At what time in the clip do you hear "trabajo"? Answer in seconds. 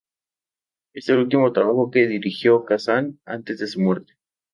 1.53-1.91